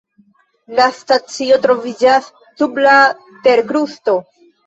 [0.77, 2.97] La stacio troviĝas sub la
[3.47, 4.19] terkrusto.